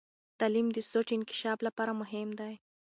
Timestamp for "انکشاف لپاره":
1.17-1.91